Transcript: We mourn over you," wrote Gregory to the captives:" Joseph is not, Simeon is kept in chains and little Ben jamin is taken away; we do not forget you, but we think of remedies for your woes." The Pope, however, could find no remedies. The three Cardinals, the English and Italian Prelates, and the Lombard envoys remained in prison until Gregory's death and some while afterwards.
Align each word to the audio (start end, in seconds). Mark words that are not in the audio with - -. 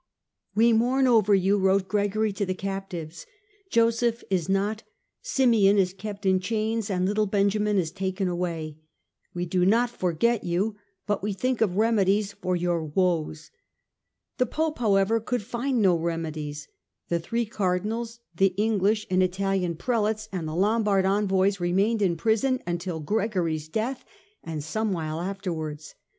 We 0.55 0.73
mourn 0.73 1.05
over 1.05 1.35
you," 1.35 1.59
wrote 1.59 1.87
Gregory 1.87 2.33
to 2.33 2.43
the 2.43 2.55
captives:" 2.55 3.27
Joseph 3.69 4.23
is 4.31 4.49
not, 4.49 4.81
Simeon 5.21 5.77
is 5.77 5.93
kept 5.93 6.25
in 6.25 6.39
chains 6.39 6.89
and 6.89 7.05
little 7.05 7.27
Ben 7.27 7.51
jamin 7.51 7.75
is 7.77 7.91
taken 7.91 8.27
away; 8.27 8.79
we 9.35 9.45
do 9.45 9.63
not 9.63 9.91
forget 9.91 10.43
you, 10.43 10.75
but 11.05 11.21
we 11.21 11.33
think 11.33 11.61
of 11.61 11.77
remedies 11.77 12.31
for 12.33 12.55
your 12.55 12.83
woes." 12.83 13.51
The 14.39 14.47
Pope, 14.47 14.79
however, 14.79 15.19
could 15.19 15.43
find 15.43 15.83
no 15.83 15.95
remedies. 15.95 16.67
The 17.09 17.19
three 17.19 17.45
Cardinals, 17.45 18.21
the 18.33 18.55
English 18.57 19.05
and 19.11 19.21
Italian 19.21 19.75
Prelates, 19.75 20.27
and 20.31 20.47
the 20.47 20.55
Lombard 20.55 21.05
envoys 21.05 21.59
remained 21.59 22.01
in 22.01 22.17
prison 22.17 22.59
until 22.65 23.01
Gregory's 23.01 23.67
death 23.69 24.03
and 24.43 24.63
some 24.63 24.93
while 24.93 25.21
afterwards. 25.21 25.93